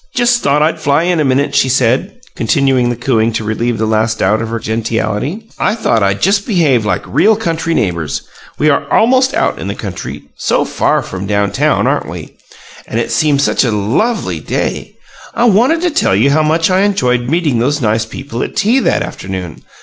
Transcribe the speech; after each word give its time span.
"Just 0.15 0.41
thought 0.41 0.63
I'd 0.63 0.79
fly 0.79 1.03
in 1.03 1.19
a 1.19 1.23
minute," 1.23 1.53
she 1.53 1.69
said, 1.69 2.15
continuing 2.35 2.89
the 2.89 2.95
cooing 2.95 3.31
to 3.33 3.43
relieve 3.43 3.77
the 3.77 3.85
last 3.85 4.17
doubt 4.17 4.41
of 4.41 4.49
her 4.49 4.57
gentiality. 4.57 5.45
"I 5.59 5.75
thought 5.75 6.01
I'd 6.01 6.23
just 6.23 6.47
behave 6.47 6.87
like 6.87 7.03
REAL 7.05 7.35
country 7.35 7.75
neighbors. 7.75 8.23
We 8.57 8.71
are 8.71 8.91
almost 8.91 9.35
out 9.35 9.59
in 9.59 9.67
the 9.67 9.75
country, 9.75 10.23
so 10.35 10.65
far 10.65 11.03
from 11.03 11.27
down 11.27 11.51
town, 11.51 11.85
aren't 11.85 12.09
we? 12.09 12.35
And 12.87 12.99
it 12.99 13.11
seemed 13.11 13.43
such 13.43 13.63
a 13.63 13.69
LOVELY 13.71 14.39
day! 14.39 14.95
I 15.35 15.45
wanted 15.45 15.81
to 15.83 15.91
tell 15.91 16.15
you 16.15 16.31
how 16.31 16.41
much 16.41 16.71
I 16.71 16.79
enjoyed 16.81 17.29
meeting 17.29 17.59
those 17.59 17.79
nice 17.79 18.07
people 18.07 18.41
at 18.41 18.55
tea 18.55 18.79
that 18.79 19.03
afternoon. 19.03 19.61